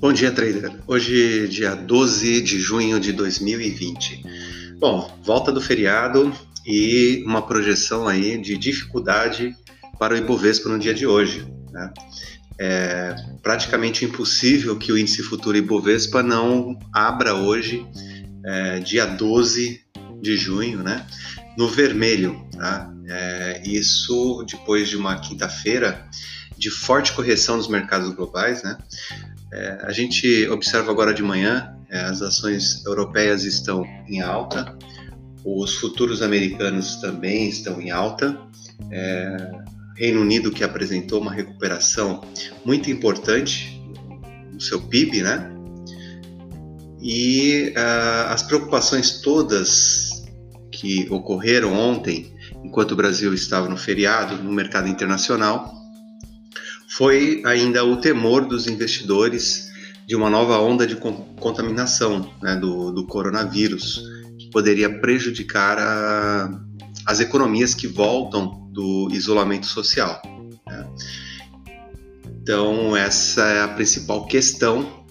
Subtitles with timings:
[0.00, 0.72] Bom dia, trader.
[0.86, 4.22] Hoje, dia 12 de junho de 2020.
[4.78, 6.32] Bom, volta do feriado
[6.66, 9.54] e uma projeção aí de dificuldade
[9.98, 11.46] para o Ibovespa no dia de hoje.
[11.70, 11.92] Né?
[12.58, 17.86] É praticamente impossível que o índice futuro Ibovespa não abra hoje,
[18.42, 19.82] é, dia 12
[20.22, 21.06] de junho, né?
[21.58, 22.48] no vermelho.
[22.56, 22.90] Tá?
[23.06, 26.08] É, isso depois de uma quinta-feira
[26.60, 28.76] de forte correção nos mercados globais, né?
[29.52, 34.76] É, a gente observa agora de manhã, é, as ações europeias estão em alta,
[35.44, 38.38] os futuros americanos também estão em alta.
[38.90, 39.60] É,
[40.00, 42.22] Reino Unido que apresentou uma recuperação
[42.64, 43.78] muito importante
[44.50, 45.50] no seu PIB, né?
[47.02, 50.24] E uh, as preocupações todas
[50.70, 52.32] que ocorreram ontem,
[52.64, 55.70] enquanto o Brasil estava no feriado, no mercado internacional,
[56.90, 59.70] foi ainda o temor dos investidores
[60.06, 64.02] de uma nova onda de contaminação né, do, do, coronavírus,
[64.36, 66.50] que poderia prejudicar a,
[67.06, 70.20] as economias que voltam do isolamento social.
[70.66, 70.90] Né.
[72.42, 75.06] Então, essa é a principal questão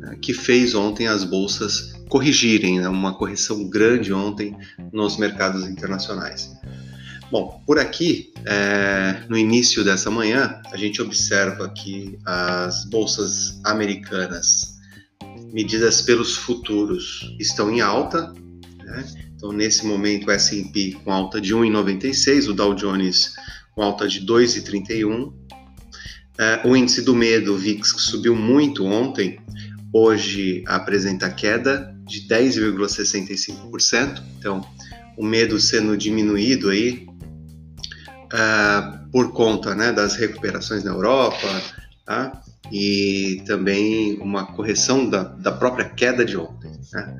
[0.00, 4.56] né, que fez ontem as bolsas corrigirem, né, uma correção grande ontem
[4.92, 6.50] nos mercados internacionais.
[7.30, 14.76] Bom, por aqui, é, no início dessa manhã, a gente observa que as bolsas americanas,
[15.52, 18.34] medidas pelos futuros, estão em alta.
[18.84, 19.04] Né?
[19.36, 23.32] Então, nesse momento, o S&P com alta de 1,96, o Dow Jones
[23.76, 25.32] com alta de 2,31.
[26.36, 29.38] É, o índice do medo, o VIX, que subiu muito ontem,
[29.92, 34.20] hoje apresenta queda de 10,65%.
[34.36, 34.66] Então,
[35.16, 37.08] o medo sendo diminuído aí
[38.32, 41.46] uh, por conta né, das recuperações na Europa
[42.04, 42.42] tá?
[42.72, 46.70] e também uma correção da, da própria queda de ontem.
[46.92, 47.16] Né?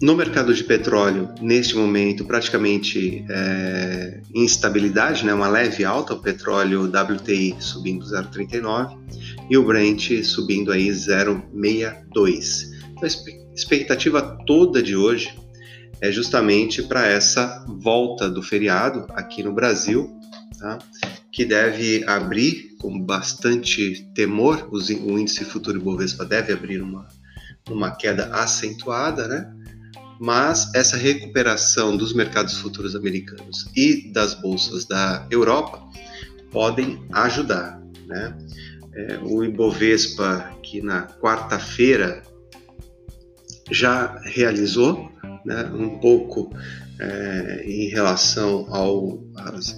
[0.00, 5.32] No mercado de petróleo, neste momento, praticamente é, instabilidade, né?
[5.32, 8.98] uma leve alta, o petróleo WTI subindo 0,39
[9.48, 12.74] e o Brent subindo aí 0,62.
[12.92, 15.34] Então, a expectativa toda de hoje
[16.00, 20.18] é justamente para essa volta do feriado aqui no Brasil,
[20.58, 20.78] tá?
[21.32, 27.08] que deve abrir com bastante temor, o índice futuro Ibovespa deve abrir uma,
[27.68, 29.52] uma queda acentuada, né?
[30.20, 35.82] mas essa recuperação dos mercados futuros americanos e das bolsas da Europa
[36.50, 37.82] podem ajudar.
[38.06, 38.36] Né?
[38.94, 42.22] É, o Ibovespa, que na quarta-feira
[43.70, 45.10] já realizou
[45.44, 46.50] né, um pouco
[46.98, 48.66] é, em relação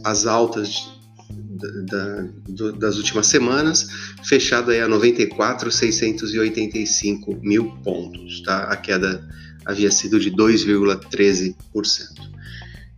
[0.04, 0.96] às altas
[1.28, 3.88] da, da, das últimas semanas,
[4.24, 8.62] fechado aí a 94.685 mil pontos, tá?
[8.64, 9.26] A queda
[9.64, 11.56] havia sido de 2,13%.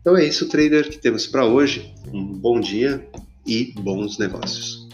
[0.00, 1.92] Então é isso, trader, que temos para hoje.
[2.12, 3.06] Um bom dia
[3.46, 4.87] e bons negócios.